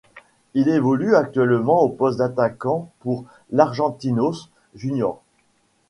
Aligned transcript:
Il 0.55 0.67
évolue 0.67 1.15
actuellement 1.15 1.83
au 1.83 1.89
poste 1.89 2.17
d'attaquant 2.17 2.89
pour 3.01 3.25
l'Argentinos 3.51 4.49
Juniors. 4.73 5.21